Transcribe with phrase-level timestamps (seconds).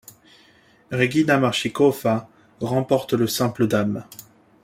[0.89, 2.27] Regina Maršíková
[2.59, 4.03] remporte le simple dames.